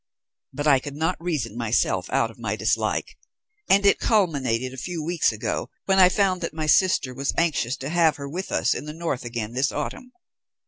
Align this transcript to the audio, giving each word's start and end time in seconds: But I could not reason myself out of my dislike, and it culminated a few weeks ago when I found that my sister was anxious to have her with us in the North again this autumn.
But 0.51 0.65
I 0.65 0.79
could 0.79 0.95
not 0.95 1.15
reason 1.21 1.55
myself 1.55 2.09
out 2.09 2.31
of 2.31 2.39
my 2.39 2.55
dislike, 2.55 3.19
and 3.69 3.85
it 3.85 3.99
culminated 3.99 4.73
a 4.73 4.77
few 4.77 5.03
weeks 5.03 5.31
ago 5.31 5.69
when 5.85 5.99
I 5.99 6.09
found 6.09 6.41
that 6.41 6.55
my 6.55 6.65
sister 6.65 7.13
was 7.13 7.35
anxious 7.37 7.77
to 7.77 7.89
have 7.89 8.15
her 8.15 8.27
with 8.27 8.51
us 8.51 8.73
in 8.73 8.85
the 8.85 8.93
North 8.95 9.23
again 9.23 9.53
this 9.53 9.71
autumn. 9.71 10.11